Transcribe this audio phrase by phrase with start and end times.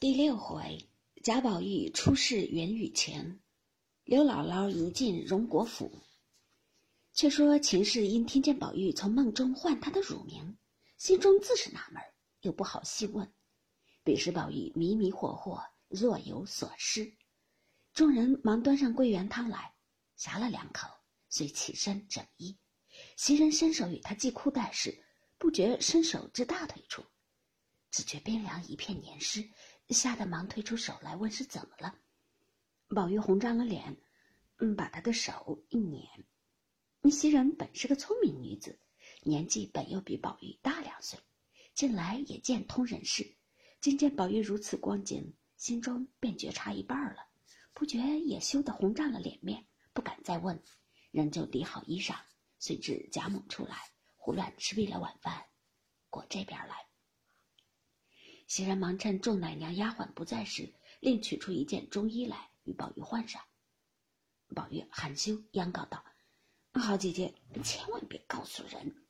[0.00, 0.88] 第六回，
[1.24, 3.40] 贾宝玉出仕云雨前，
[4.04, 5.90] 刘姥姥一进荣国府。
[7.12, 10.56] 却说秦氏因听见宝玉从梦中唤他的乳名，
[10.98, 12.00] 心中自是纳闷，
[12.42, 13.28] 又不好细问。
[14.04, 17.12] 彼时宝玉迷迷惑惑，若有所失。
[17.92, 19.74] 众人忙端上桂圆汤来，
[20.14, 20.86] 呷了两口，
[21.28, 22.56] 遂起身整衣。
[23.16, 24.96] 袭人伸手与他系裤带时，
[25.38, 27.02] 不觉伸手至大腿处，
[27.90, 29.50] 只觉边凉一片黏湿。
[29.90, 31.94] 吓得忙推出手来问是怎么了，
[32.88, 33.96] 宝玉红涨了脸，
[34.58, 36.06] 嗯，把他的手一捻。
[37.10, 38.78] 袭人本是个聪明女子，
[39.22, 41.18] 年纪本又比宝玉大两岁，
[41.72, 43.34] 近来也见通人事，
[43.80, 47.26] 今见宝玉如此光景，心中便觉差一半了，
[47.72, 50.62] 不觉也羞得红涨了脸面，不敢再问，
[51.12, 52.14] 仍旧理好衣裳，
[52.58, 55.46] 随至贾母出来，胡乱吃毕了晚饭，
[56.10, 56.87] 过这边来。
[58.48, 63.42] 袭人忙趁众奶娘丫鬟不在时，另取出一件中衣来与宝玉换上。
[64.54, 66.02] 宝玉含羞央告道
[66.72, 69.04] ：“好姐姐，千万别告诉人。”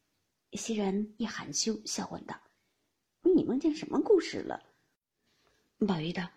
[0.55, 2.41] 袭人也含羞笑问道
[3.23, 4.61] ：“你梦见什么故事了？”
[5.87, 6.29] 宝玉道：“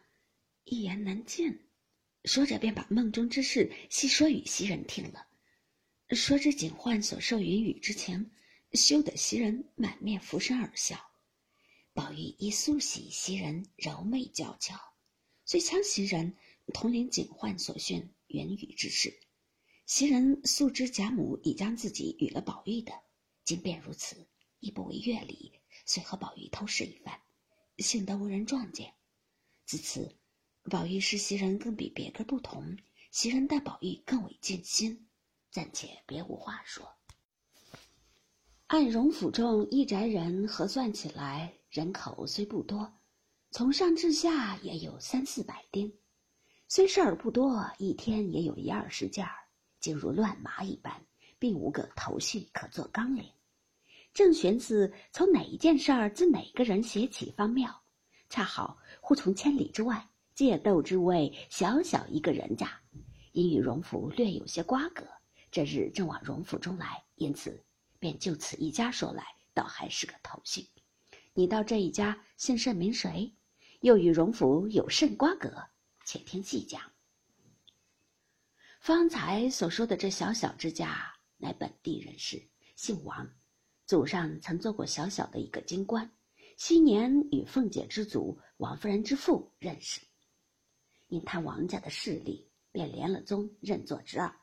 [0.64, 1.68] 一言难尽。”
[2.26, 5.26] 说着便把梦中之事细说与袭人听了。
[6.12, 8.30] 说之警幻所受云雨之情，
[8.74, 11.11] 羞得袭人满面浮生而笑。
[12.02, 14.74] 宝玉亦素喜袭人柔媚娇俏，
[15.46, 16.36] 遂将袭人
[16.74, 19.14] 统领警幻所训言语之事。
[19.86, 22.92] 袭人素知贾母已将自己与了宝玉的，
[23.44, 24.28] 即便如此，
[24.60, 25.52] 亦不为乐礼，
[25.86, 27.22] 遂和宝玉偷试一番，
[27.78, 28.92] 幸得无人撞见。
[29.68, 30.18] 自此，
[30.64, 32.80] 宝玉视袭人更比别个不同，
[33.12, 35.08] 袭人待宝玉更为尽心，
[35.52, 36.96] 暂且别无话说。
[38.66, 41.54] 按荣府中一宅人核算起来。
[41.72, 42.92] 人口虽不多，
[43.50, 45.90] 从上至下也有三四百丁。
[46.68, 49.32] 虽事儿不多，一天也有一二十件儿，
[49.80, 50.94] 竟如乱麻一般，
[51.40, 53.26] 并无个头绪可做纲领。
[54.14, 57.82] 正寻思从哪一件事儿自哪个人写起方妙，
[58.28, 62.70] 恰好忽从千里之外借斗之位小小一个人家，
[63.32, 65.08] 因与荣府略有些瓜葛，
[65.50, 67.64] 这日正往荣府中来，因此
[67.98, 69.24] 便就此一家说来，
[69.54, 70.68] 倒还是个头绪。
[71.34, 73.34] 你到这一家姓甚名谁？
[73.80, 75.50] 又与荣府有甚瓜葛？
[76.06, 76.82] 且听细讲。
[78.82, 82.42] 方才所说的这小小之家，乃本地人士，
[82.76, 83.28] 姓王，
[83.86, 86.12] 祖上曾做过小小的一个京官，
[86.58, 90.02] 昔年与凤姐之祖王夫人之父认识，
[91.08, 94.36] 因他王家的势力，便连了宗认作侄儿。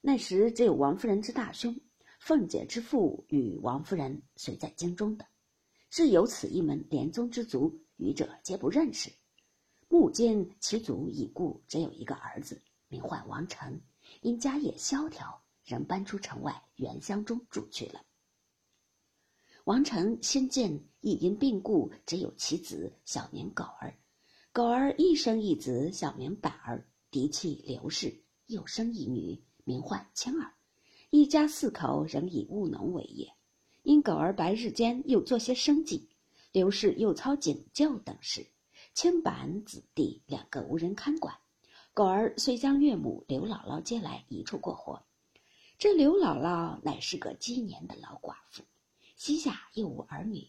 [0.00, 1.74] 那时只有王夫人之大兄，
[2.20, 5.26] 凤姐之父与王夫人随在京中的。
[5.90, 9.10] 是有此一门连宗之族，愚者皆不认识。
[9.88, 13.80] 目见其祖已故，只有一个儿子，名唤王成，
[14.20, 18.02] 因家业萧条，仍搬出城外原乡中住去了。
[19.64, 23.94] 王成新近亦因病故，只有其子，小名狗儿。
[24.52, 30.54] 狗儿一生一子，小名板儿，嫡妻刘氏，又生一女，名唤青儿。
[31.10, 33.37] 一家四口仍以务农为业。
[33.82, 36.08] 因狗儿白日间又做些生计，
[36.52, 38.46] 刘氏又操警救等事，
[38.92, 41.34] 青板子弟两个无人看管。
[41.94, 45.02] 狗儿虽将岳母刘姥姥接来一处过活，
[45.78, 48.62] 这刘姥姥乃是个积年的老寡妇，
[49.16, 50.46] 膝下又无儿女，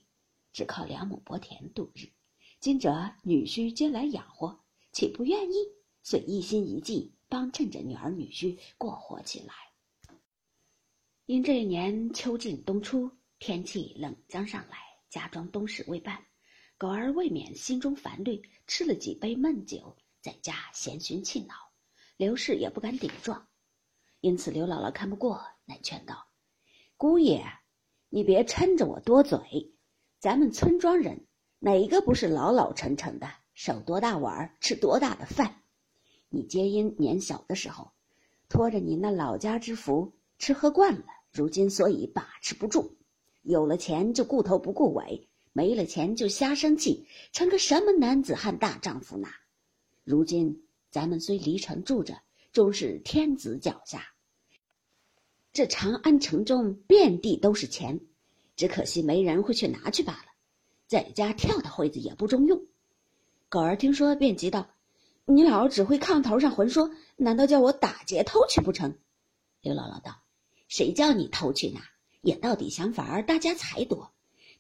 [0.52, 2.10] 只靠两亩薄田度日。
[2.60, 4.60] 今者女婿接来养活，
[4.92, 5.56] 岂不愿意？
[6.02, 9.54] 遂一心一计帮衬着女儿女婿过活起来。
[11.26, 13.12] 因这一年秋尽冬初。
[13.40, 14.78] 天气冷将上来，
[15.10, 16.26] 家中冬事未办，
[16.78, 21.56] 狗儿未免心中烦虑，吃了几杯闷酒，在家闲寻气恼。
[22.18, 23.48] 刘氏也不敢顶撞，
[24.20, 26.28] 因此刘姥姥看不过，乃劝道
[26.98, 27.46] ：“姑爷，
[28.10, 29.74] 你别撑着我多嘴。
[30.20, 31.26] 咱们村庄人
[31.60, 35.64] 哪一个不是老老成成的，守多大碗吃多大的饭？
[36.28, 37.94] 你皆因年小的时候，
[38.50, 42.98] 托着你那老家之福，吃喝惯了，如今所以把持不住。”
[43.42, 49.28] 有了钱就顾头不顾尾，没了钱就瞎生气，成个什么男子汉大丈夫呢？
[50.04, 52.20] 如今咱们虽离城住着，
[52.52, 54.04] 终是天子脚下。
[55.54, 58.00] 这长安城中遍地都是钱，
[58.56, 60.26] 只可惜没人会去拿去罢了。
[60.88, 62.66] 在家跳的会子也不中用。
[63.50, 64.70] 狗儿听说便急道
[65.26, 68.98] ：“你老只会炕头上混说，难道叫我打劫偷去不成？”
[69.62, 70.22] 刘姥姥道
[70.68, 71.80] ：“谁叫你偷去呢？”
[72.22, 74.12] 也到底想法儿，大家才多，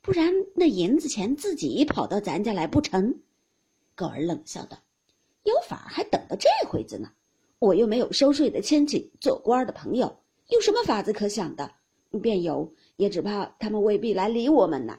[0.02, 3.20] 不然那银子钱自己跑到咱家来不成？
[3.96, 4.78] 狗儿冷笑道
[5.44, 7.12] ：“有法儿还等到这回子呢？
[7.60, 11.72] 我又没有收税的亲戚，做官儿的朋友，有什么法子可想的？
[12.22, 14.98] 便有，也只怕他们未必来理我们呢。”